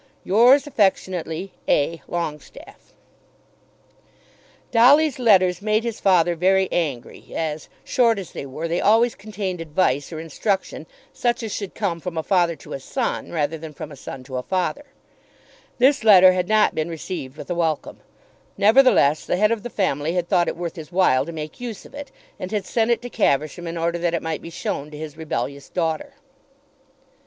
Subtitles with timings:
[0.23, 2.01] Yours affectionately, A.
[2.07, 2.91] LONGESTAFFE.
[4.71, 9.61] Dolly's letters made his father very angry, as, short as they were, they always contained
[9.61, 13.75] advice or instruction, such as should come from a father to a son, rather than
[13.75, 14.85] from a son to a father.
[15.77, 17.99] This letter had not been received with a welcome.
[18.57, 21.85] Nevertheless the head of the family had thought it worth his while to make use
[21.85, 24.89] of it, and had sent it to Caversham in order that it might be shown
[24.89, 26.13] to his rebellious daughter.